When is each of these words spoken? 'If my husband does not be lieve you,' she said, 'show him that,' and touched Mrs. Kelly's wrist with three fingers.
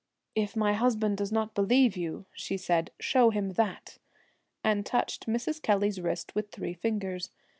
'If 0.43 0.55
my 0.55 0.73
husband 0.73 1.17
does 1.17 1.31
not 1.31 1.53
be 1.53 1.61
lieve 1.61 1.95
you,' 1.95 2.25
she 2.33 2.57
said, 2.57 2.89
'show 2.99 3.29
him 3.29 3.49
that,' 3.51 3.99
and 4.63 4.83
touched 4.83 5.27
Mrs. 5.27 5.61
Kelly's 5.61 6.01
wrist 6.01 6.33
with 6.33 6.49
three 6.49 6.73
fingers. 6.73 7.29